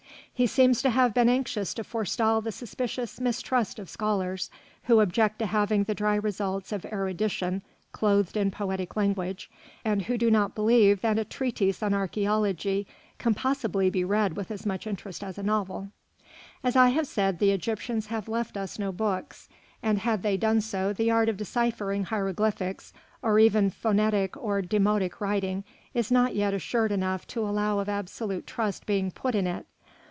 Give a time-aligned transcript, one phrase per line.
[0.33, 4.49] He seems to have been anxious to forestall the suspicious mistrust of scholars,
[4.85, 9.51] who object to having the dry results of erudition clothed in poetic language,
[9.85, 12.87] and who do not believe that a treatise on archæology
[13.19, 15.89] can possibly be read with as much interest as a novel.
[16.63, 19.47] As I have said, the Egyptians have left us no books,
[19.83, 25.19] and had they done so the art of deciphering hieroglyphics or even phonetic or demotic
[25.21, 25.63] writing
[25.93, 29.67] is not yet assured enough to allow of absolute trust being put in it.